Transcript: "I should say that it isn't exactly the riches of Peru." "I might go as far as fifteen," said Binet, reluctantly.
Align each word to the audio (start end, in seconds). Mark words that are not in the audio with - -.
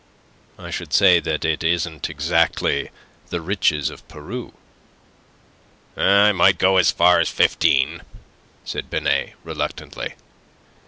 "I 0.57 0.71
should 0.71 0.93
say 0.93 1.19
that 1.19 1.45
it 1.45 1.63
isn't 1.63 2.09
exactly 2.09 2.89
the 3.29 3.39
riches 3.39 3.91
of 3.91 4.07
Peru." 4.07 4.53
"I 5.95 6.31
might 6.31 6.57
go 6.57 6.77
as 6.77 6.89
far 6.89 7.19
as 7.19 7.29
fifteen," 7.29 8.01
said 8.65 8.89
Binet, 8.89 9.33
reluctantly. 9.43 10.15